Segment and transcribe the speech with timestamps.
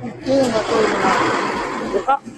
[0.00, 0.82] プールが通る
[1.86, 1.92] な。
[1.92, 2.20] でかっ。
[2.24, 2.30] め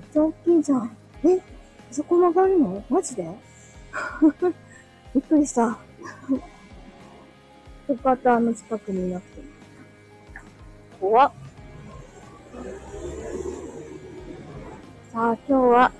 [0.00, 0.96] っちゃ大きいじゃん。
[1.24, 1.40] え
[1.90, 2.84] そこ曲がるの？
[2.88, 3.22] マジで？
[5.14, 5.62] びっくりした。
[5.62, 5.78] よ
[8.02, 9.42] かった、あの近くにいなくて。
[11.00, 11.32] 怖っ。
[15.12, 15.92] さあ、今日は、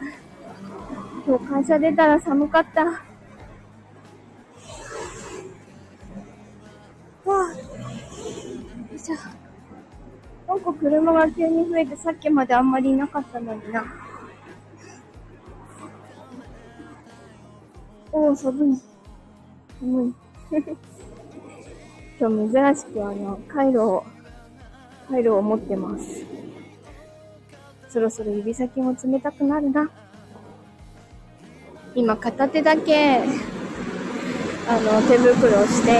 [1.26, 2.84] 今日会社出たら寒かった。
[2.84, 2.94] わ
[7.26, 7.56] あ、よ
[8.94, 9.16] いしょ。
[10.46, 13.84] なんか車が急に増えてさっきまであんまりいなかったのにな。
[18.12, 18.78] おお、寒い。
[19.80, 20.14] 寒い。
[22.20, 24.04] 今日珍しくあの、カイロを、
[25.08, 26.24] カイロを持ってます。
[27.88, 29.90] そろそろ指先も冷たくなるな。
[31.94, 33.18] 今片手だけ、
[34.68, 35.90] あの、手袋をして、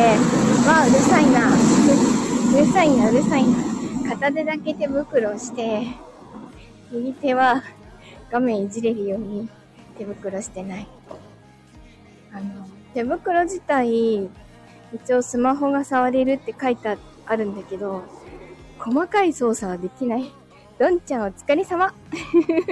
[0.69, 1.49] わあ、うるさいな。
[1.49, 3.74] うるさいな、うるさいな。
[4.09, 5.87] 片手だけ手袋して、
[6.93, 7.63] 右手は
[8.31, 9.49] 画面いじれるように
[9.97, 10.87] 手袋してない。
[12.33, 14.29] あの、手袋自体、
[14.93, 18.05] 一応スマホが触れるって書いてあるんだけど、
[18.79, 20.31] 細かい操作はできない。
[20.79, 21.95] どんちゃんお疲れ様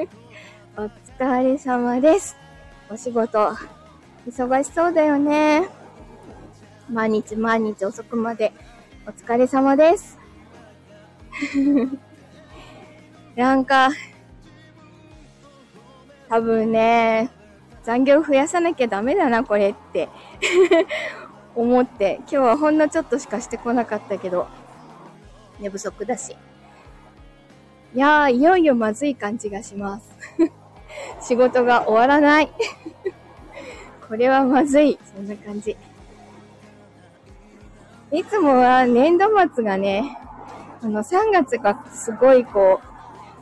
[0.77, 2.37] お疲れ様です。
[2.91, 3.56] お仕事、
[4.28, 5.69] 忙しそうだよね。
[6.91, 8.53] 毎日毎日遅くまで
[9.06, 10.22] お疲れ様です。
[13.36, 13.91] なんか、
[16.28, 17.30] 多分ね、
[17.83, 20.08] 残業増やさなきゃダメだな、これって
[21.55, 24.47] 思って、今日はほんのちょっとしかしてこなかったけど、
[25.58, 26.36] 寝不足だし。
[27.94, 30.16] いやー、いよいよまずい感じがします。
[31.20, 32.50] 仕事が終わらない。
[34.08, 34.98] これはまずい。
[35.14, 35.77] そんな感じ。
[38.10, 40.19] いつもは年度末がね、
[40.83, 42.80] あの、3月がすごいこ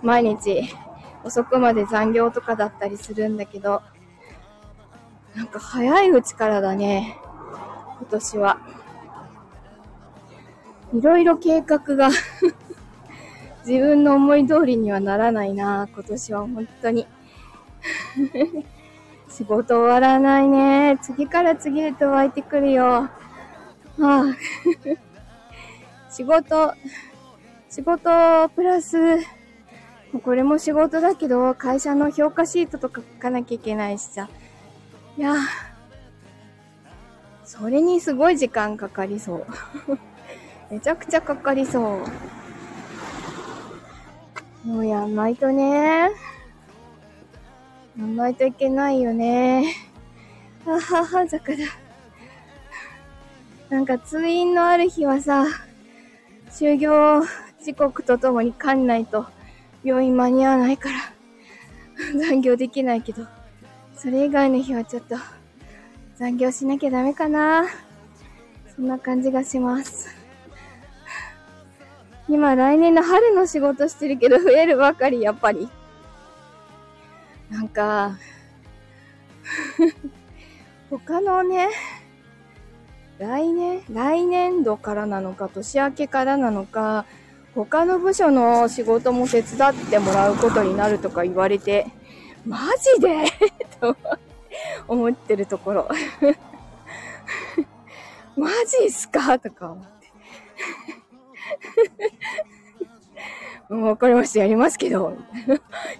[0.02, 0.74] う、毎日
[1.24, 3.82] 遅くまで残業とかだったりするんだけど、
[5.34, 7.16] なんか早いうちからだね、
[7.98, 8.58] 今年は。
[10.92, 12.10] いろいろ計画が
[13.64, 17.06] 自分の思い通りにはならないな、今年は本当に。
[19.28, 20.98] 仕事終わらないね。
[21.00, 22.84] 次から次へと湧いてくるよ。
[22.84, 23.10] は
[23.98, 24.24] あ、
[26.10, 26.74] 仕事、
[27.70, 28.96] 仕事プラス、
[30.24, 34.28] これも仕事だけど、会社の評価シートとか書かなきゃいけないしさ。
[35.16, 35.36] いや、
[37.44, 39.46] それにすごい時間かかりそう。
[40.68, 42.00] めちゃくちゃかかりそ
[44.64, 44.68] う。
[44.68, 46.10] もうやんないとね。
[47.96, 49.76] やんないといけないよね。
[50.66, 51.58] あはは、坂だ。
[53.68, 55.46] なんか通院のある日はさ、
[56.50, 57.22] 就業
[57.62, 59.26] 時刻とともに帰んないと
[59.84, 60.98] 病院間に合わないから
[62.18, 63.26] 残業できないけど、
[63.94, 65.16] それ以外の日はちょっと
[66.16, 67.66] 残業しなきゃダメかな。
[68.74, 70.08] そんな感じがします。
[72.28, 75.68] 今来年の春の仕事してるけど増えるばかり、やっぱり。
[77.50, 78.16] なんか、
[80.88, 81.68] 他のね、
[83.18, 87.04] 来年、来年度からなのか、年明けからなのか、
[87.54, 91.86] 他の部署の仕事も手伝ってもらうことになるとか言われて、
[92.46, 93.24] マジで？
[93.80, 93.96] と
[94.88, 95.88] 思ってるところ。
[98.36, 99.38] マジっすか？
[99.38, 99.84] とか思っ
[103.68, 103.68] て。
[103.68, 104.38] も うわかりました。
[104.40, 105.16] やりますけど。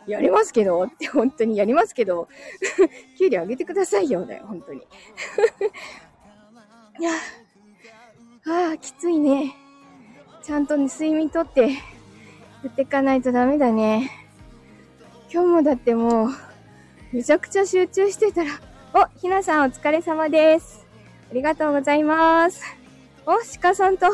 [0.07, 2.29] やりますけどって、本当にやりますけど。
[3.19, 4.81] 給料上げてくださいよ、だよ、本当に。
[6.99, 7.11] いや、
[8.47, 9.55] ああ、きついね。
[10.51, 11.69] ちゃんとね、睡眠とって、や
[12.67, 14.11] っていかないとダメだね。
[15.33, 16.31] 今日もだってもう、
[17.13, 18.51] めちゃくちゃ集中してたら、
[18.93, 20.85] お、ひなさんお疲れ様です。
[21.31, 22.65] ありがとうございます。
[23.27, 24.09] お、鹿さんと、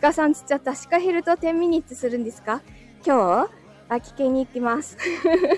[0.00, 0.74] 鹿さんつっちゃった。
[0.76, 2.62] 鹿ヘルと10ミニッツするんですか？
[3.04, 3.50] 今日
[3.88, 4.96] あ、聞きに行きます。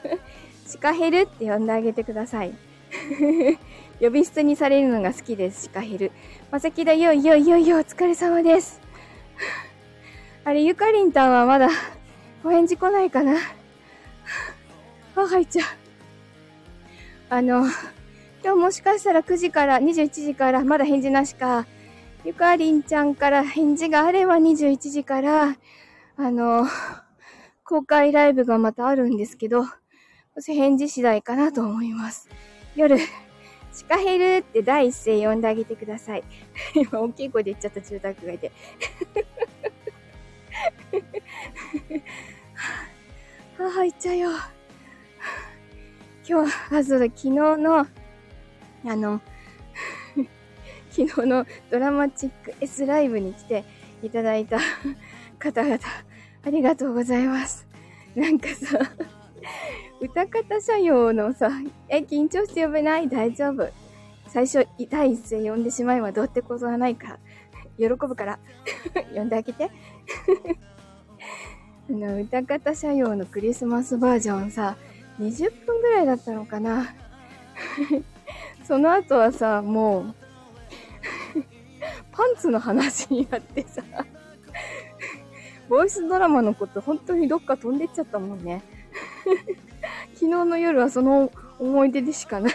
[0.80, 2.54] 鹿ヘルって呼んであげてください。
[4.00, 6.10] 呼び捨てにされるのが好きです、鹿ヘル。
[6.50, 8.80] まさきだよいよいよいよ、お疲れ様です。
[10.46, 11.68] あれ、ゆかりんたんはまだ、
[12.44, 13.32] お返事来ないかな？
[15.16, 15.66] あ、入っちゃう。
[17.30, 17.66] あの、
[18.44, 21.66] 今日もしかしたら9時から、21時から、まだ返事なしか、
[22.24, 25.56] ゆかりんちゃんから返事があれば21時から、
[26.16, 26.64] あの、
[27.64, 29.64] 公開ライブがまたあるんですけど、
[30.46, 32.28] 返事次第かなと思います。
[32.76, 32.96] 夜、
[33.72, 36.22] シカヘルって第一声呼んであげてください。
[36.76, 38.52] 今、大きい声で言っちゃった住宅街で。
[43.58, 44.30] 入っちゃうよ。
[46.28, 47.86] 今日は、あ、そうだ、昨日の、あ
[48.84, 49.20] の、
[50.90, 53.64] 昨日のドラマチック S ライブに来て
[54.02, 54.58] いただいた
[55.38, 55.78] 方々、
[56.44, 57.66] ありがとうございます。
[58.14, 58.78] なんかさ、
[60.00, 61.50] 歌方社用のさ、
[61.88, 63.08] え、緊張して呼べない？
[63.08, 63.68] 大丈夫。
[64.28, 67.18] 最初、第一声呼んでしまえばどうってことはないから。
[67.78, 68.38] 喜ぶから。
[69.14, 69.70] 呼んであげて。
[71.88, 74.76] あの、歌方社用のクリスマスバージョンさ、
[75.20, 76.94] 20分ぐらいだったのかな。
[78.64, 80.14] その後はさ、もう、
[82.12, 83.82] パンツの話になってさ、
[85.68, 88.62] ボイスドラマのこと本当にどっか飛んでっちゃったもんね。
[90.14, 92.54] 昨日の夜はその思い出でしかない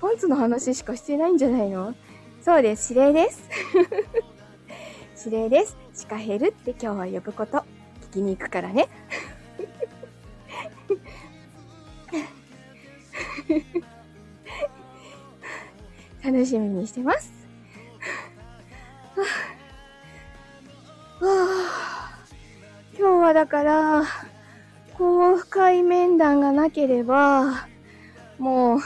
[0.00, 1.94] パンツの話しかしてないんじゃないの？
[2.40, 2.94] そうです。
[2.94, 3.48] 指令です。
[5.24, 5.76] 指令です。
[5.94, 7.64] シカヘルって今日は呼ぶこと。
[8.10, 8.88] 聞きに行くからね。
[16.22, 17.32] 楽しみにしてます。
[21.20, 21.28] 今
[22.98, 24.04] 日はだから、
[24.96, 27.66] こう深い面談がなければ、
[28.38, 28.80] もう、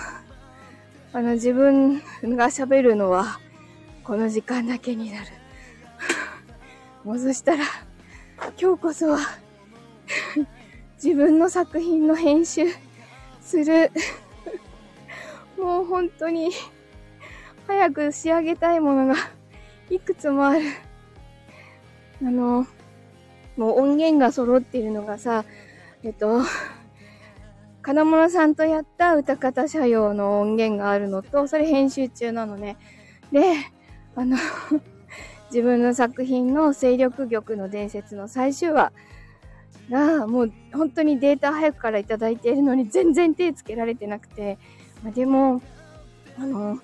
[1.13, 3.41] あの自分が喋るのは、
[4.05, 5.27] この時間だけになる。
[7.05, 7.65] もうそしたら、
[8.61, 9.19] 今日こそは
[11.03, 12.67] 自分の作品の編集
[13.41, 13.91] する
[15.59, 16.51] もう本当に、
[17.67, 19.15] 早く仕上げたいものが
[19.91, 20.63] いくつもある。
[22.21, 22.67] あの、
[23.57, 25.45] もう音源が揃っているのがさ、
[26.03, 26.43] えっと、
[27.83, 32.77] 金物さんとやった歌方社用の音源があるのと、それ編集中なのね。
[33.31, 33.55] で、
[34.15, 34.37] あの
[35.53, 38.91] 自分の作品の勢力玉の伝説の最終話
[39.91, 42.05] が、もう本当にデータ早くからいい
[42.39, 44.57] ているのに全然手つけられてなくて、
[45.03, 45.61] まあ、でも、
[46.39, 46.79] あの、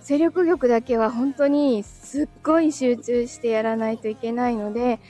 [0.00, 5.00] 勢力玉だけは本当にすっごい集中してやらないといけないので、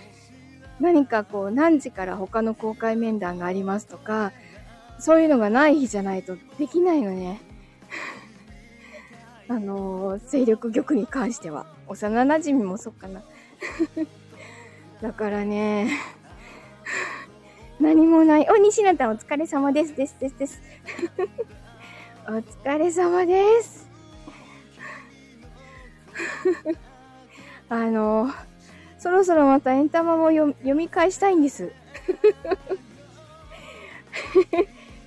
[0.80, 4.32] 何かこう何時から他の公開面談がありますとか、
[4.98, 7.38] そういうのがない日じゃないとできないのね。
[9.48, 11.66] あのー、勢力玉に関しては。
[11.88, 13.22] 幼馴染もそっかな。
[15.02, 15.90] だからね、
[17.80, 18.46] 何もない。
[18.48, 19.96] お、西野さんお疲れ様です。
[19.96, 20.62] です、です、です。
[22.26, 23.90] お疲れ様です。
[27.68, 28.30] あの、
[28.98, 31.72] そろそろまたエンタマも読み返したいんです。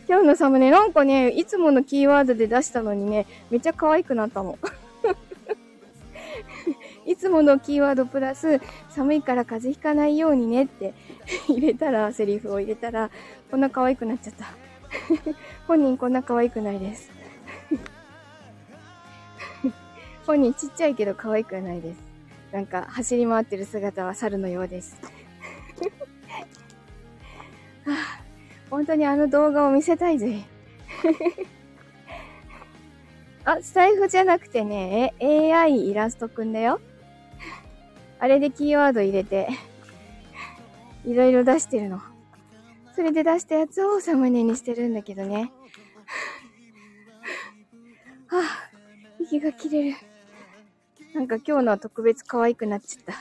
[0.08, 4.60] 今日のサムネ、なんかね、いつものキーワードで出したのにね、めっちゃ可愛くなったもん。
[7.10, 10.94] いつものキーワードプラス、寒いから風邪ひかないようにねって
[11.50, 13.10] 入れたら、セリフを入れたら、
[13.50, 14.46] こんな可愛くなっちゃった。
[15.68, 17.10] 本人こんな可愛くないです。
[20.28, 21.98] 本人ちっちゃいけど可愛くはないです。
[22.52, 24.98] なんか走り回ってる姿は猿のようです。
[27.86, 28.15] はあ
[28.70, 30.44] 本当にあの動画を見せたいぜ。
[33.46, 36.80] あ、スタイフじゃなくてね、え AI イラストくんだよ。
[38.20, 39.50] あれでキーワード入れて、
[41.06, 42.02] いろいろ出してるの。
[42.96, 45.52] それで出したやつをサムネにしてるんだけどね。
[48.28, 48.44] は あ、
[49.20, 49.98] 息が切れる。
[51.14, 53.14] なんか今日のは特別可愛くなっちゃった。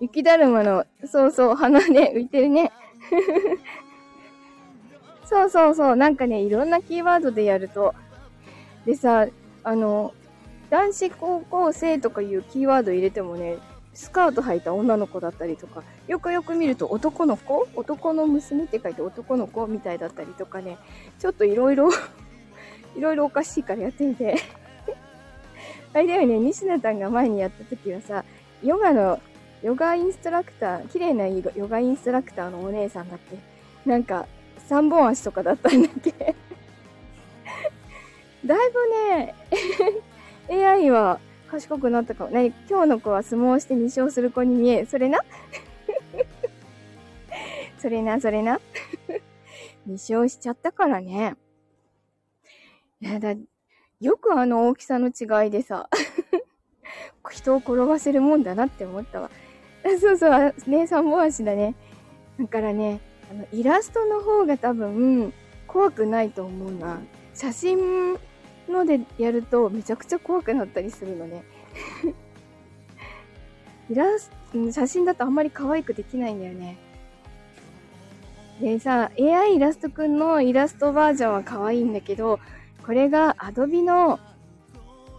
[0.00, 2.70] 雪だるまの、そうそう、鼻ね、浮いてるね。
[5.24, 7.94] そうそうそう、なんかね、いろんなキーワードでやると。
[8.86, 9.26] でさ、
[9.62, 10.14] あの、
[10.70, 13.58] 男子高校生とかいうキーワード入れてもね、
[13.94, 17.66] スカート履いた女の子だったりとか、よくよく見ると男の子？
[17.74, 20.78] 男の娘って書いて男の子みたいだったりとかね、
[21.18, 21.90] ちょっといろいろ
[22.96, 24.36] いろいろおかしいからやってみて。
[25.92, 28.24] あれだよね、西野さんが前にやった時はさ、
[28.62, 29.20] ヨガの
[29.62, 33.38] ヨガインストラクター、綺麗なヨガインストラクターのお姉さんだって、
[33.84, 34.26] なんか、
[34.68, 36.12] 三本足とかだったんだっけ
[38.44, 39.34] だいぶね、
[40.64, 41.18] AI は
[41.50, 42.30] 賢くなったかも。
[42.30, 42.52] 何？
[42.68, 45.20] 今日の子は相撲して2勝する子に見え、それな？
[47.78, 48.60] それな、それな
[49.88, 51.34] ？2勝しちゃったからね。
[53.00, 53.34] いやだ、
[54.00, 55.88] よくあの大きさの違いでさ
[57.30, 59.30] 人を転ばせるもんだなって思ったわ。
[60.00, 61.74] そうそう、ね、三本足だね。
[62.38, 65.32] だからね、あの、イラストの方が多分、
[65.66, 67.00] 怖くないと思うな。
[67.34, 68.14] 写真
[68.68, 71.44] のでやるとめちゃくちゃ怖くなったりするのね。
[73.90, 76.76] イラスト、写真だとあんまり可愛くできないんだよね。
[78.60, 82.40] でさ、AI イラストくんのイラストバージョンは可愛いんだけど、
[82.84, 84.18] これが Adobe の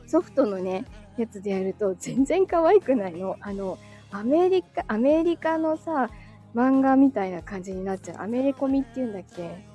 [0.07, 0.85] ソフトのね、
[1.17, 3.37] やつでやると全然可愛くないの。
[3.39, 3.77] あの、
[4.11, 6.09] アメリカ、アメリカのさ、
[6.55, 8.23] 漫画みたいな感じになっちゃう。
[8.23, 9.65] アメリコミって言うんだっけ？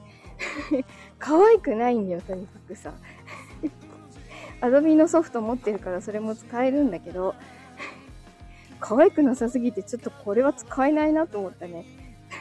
[1.19, 2.93] 可愛くないんだよ、とにかくさ。
[4.61, 7.35] アドビのソフト持ってるからそれも使えるんだけど、
[8.81, 11.85] 可愛くなさすぎてちょっとこれは使えないなと思ったね。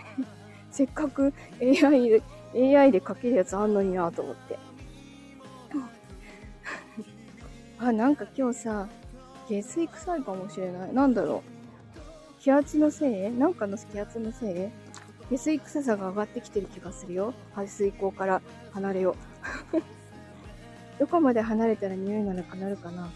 [0.71, 4.57] せっかく AI で、AI で書けるやつあんのになと思って。
[7.77, 8.87] あ、なんか今日さ、
[9.47, 10.93] 下水臭いかもしれない。
[10.93, 11.52] なんだろう。
[12.43, 13.31] 気圧のせい？
[13.31, 14.69] なんかの気圧のせい？
[15.31, 17.33] 下水臭さが上がってきてる気がするよ。
[17.53, 18.41] 排水口から
[18.73, 19.15] 離れよ
[19.71, 20.99] う。
[20.99, 23.09] どこまで離れたら匂いがなくなるかな？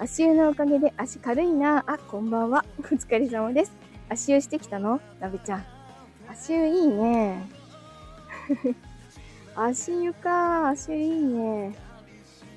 [0.00, 1.84] 足湯のおかげで足軽いな。
[1.86, 2.64] あ、こんばんは。
[2.80, 3.72] お疲れ様です。
[4.08, 5.00] 足湯してきたの？
[5.20, 5.64] なべちゃん。
[6.28, 7.48] 足湯いいね。
[9.54, 10.70] 足湯か。
[10.70, 11.76] 足湯いいね。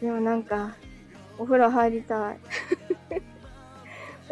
[0.02, 0.74] でもなんか、
[1.38, 2.40] お風呂入りたい。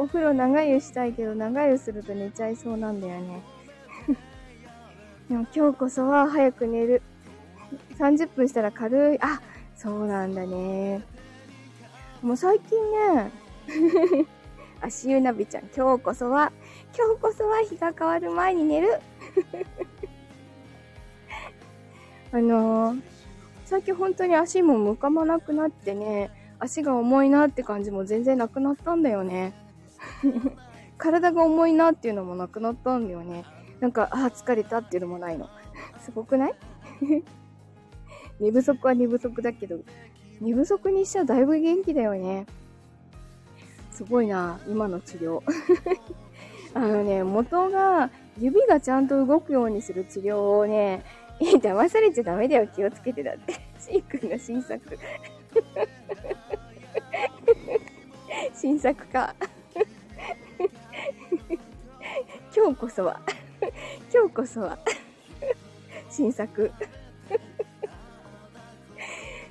[0.02, 3.44] お風呂長湯したいけど、長湯すると寝ちゃいそうなんだよね。
[5.30, 7.04] でも今日こそは早く寝る。
[8.00, 9.20] 30分したら軽い。
[9.22, 9.40] あ、
[9.76, 11.04] そうなんだね。
[12.24, 13.30] もう最近ね、
[14.82, 16.52] 足湯なびちゃん、今日こそは、
[16.98, 19.00] 今日こそは日が変わる前に寝る。
[22.34, 23.02] あのー、
[23.66, 29.54] 最近本当に足も向かまなくなってね、足が重いなって感じも全然なくなったんだよね。
[30.98, 33.44] 体が重いなっていうのもなくなったんだよね。
[33.80, 35.50] なんか、ああ、疲れたっていうのもないの。
[36.00, 36.54] すごくない？
[38.40, 39.80] 寝不足は寝不足だけど、
[40.40, 42.46] 寝不足にしちゃだいぶ元気だよね。
[43.92, 45.42] すごいな、今の治療。
[46.74, 51.04] あのね、元が指がちゃんと動くようにする治療をね、
[51.40, 53.54] 騙されちゃダメだよ、気をつけてだって。
[53.80, 54.98] シー君の新作。
[58.54, 59.36] 新作か。
[62.64, 63.20] 今日こそは。
[64.14, 64.78] 今日こそは。
[66.12, 66.70] 新作。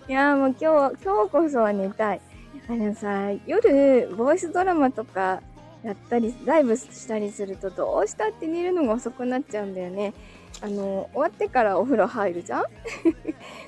[0.09, 2.21] いやもう今日、今日こそは寝たい。
[2.69, 5.43] あのさ、夜、ボイスドラマとか
[5.83, 10.14] やったり、ライブしたりすると、どうしたって寝るのが遅くなっちゃうんだよね。
[10.62, 12.64] あの、終わってからお風呂入るじゃん？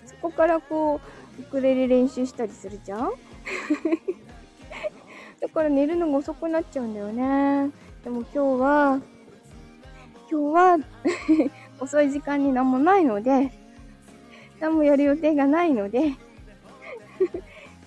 [0.07, 1.01] そこからこ
[1.37, 3.11] う、ウクレレ練習したりするじゃん？
[5.41, 7.73] だから寝るのが遅くなっちゃうんだよね。
[8.05, 9.01] でも今日は、
[10.33, 10.79] 今日は
[11.79, 13.53] 遅い時間に何もないので、
[14.61, 16.13] 何もやる予定がないので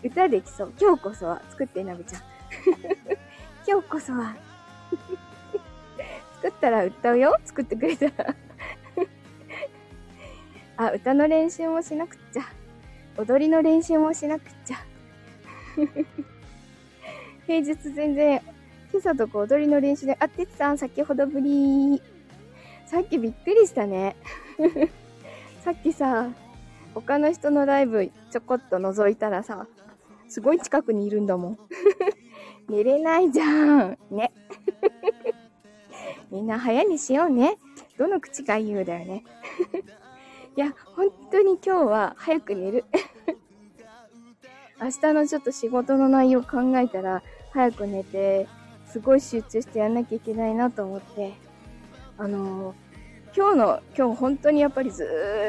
[0.03, 0.73] 歌できそう。
[0.79, 1.41] 今日こそは。
[1.49, 2.21] 作って、なべちゃん。
[3.67, 4.35] 今日こそは。
[6.43, 8.35] 作ったら歌うよ作ってくれたら
[10.77, 12.43] あ、歌の練習もしなくっちゃ。
[13.17, 14.77] 踊りの練習もしなくっちゃ。
[17.47, 18.39] 平日全然、
[18.91, 21.99] 今朝とか踊りの練習で、あ、てつさん、先ほどぶり。
[22.85, 24.15] さっきびっくりしたね。
[25.63, 26.29] さっきさ、
[26.93, 29.67] 他の人のライブちょこっと覗いたらさ、
[30.27, 31.59] すごい近くにいるんだもん。
[32.69, 33.97] 寝れないじゃん。
[34.11, 34.31] ね。
[36.31, 37.57] みんな早にしようね。
[37.97, 39.23] どの口が言うだよね。
[40.55, 42.85] いや、本当に今日は早く寝る。
[44.81, 48.47] 明日のちょっと仕事の内容考えたら、早く寝て、
[48.85, 51.33] すごい集中してやんなきゃいけないなと思って、
[52.17, 52.73] あの、
[53.35, 55.05] 今日の、今日本当にやっぱりず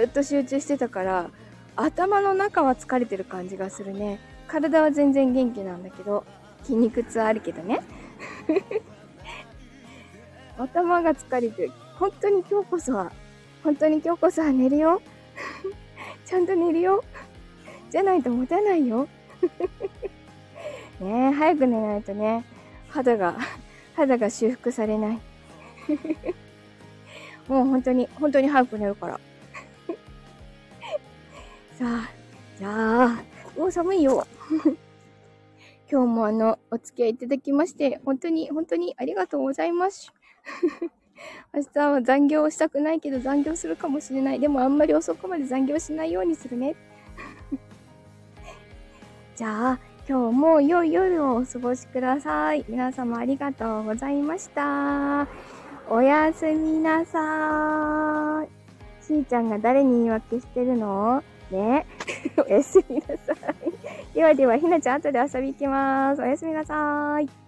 [0.08, 1.30] っと集中してたから、
[1.76, 4.18] 頭の中は疲れてる感じがするね。
[4.48, 6.24] 体は全然元気なんだけど、
[6.64, 7.80] 筋肉痛あるけどね。
[10.58, 11.72] 頭が疲れてる。
[11.98, 13.12] 本当に今日こそは、
[13.62, 15.00] 本当に今日こそは寝るよ。
[16.26, 17.04] ちゃんと寝るよ。
[17.90, 19.06] じゃないと持たないよ。
[20.98, 22.44] ねえ、早く寝ないとね、
[22.88, 23.36] 肌が、
[23.94, 25.20] 肌が修復されない。
[27.48, 29.20] もう本当に、本当に早く寝るから。
[31.78, 32.10] さあ、
[32.58, 33.22] じゃあ、
[33.56, 34.26] もう寒いよ。
[35.90, 40.12] 今日もあの、お付き合いいただきまして、本当に、本当にありがとうございます。
[41.54, 44.40] 明日は残業したくないけど残業するかもしれない。
[44.40, 46.74] でもあんまり遅くまで残業しないようにするね。
[49.36, 52.64] じゃあ、今日も良い夜をお過ごしください。
[52.68, 55.55] 皆様ありがとうございました。
[55.88, 58.48] おやすみなさーい。
[59.00, 61.22] しーちゃんが誰に言い訳してるの？
[61.50, 61.86] ね。
[62.44, 63.32] おやすみなさ
[64.12, 64.14] い。
[64.14, 66.22] ではでは、ひなちゃん後で遊び行きます。
[66.22, 67.45] おやすみなさーい。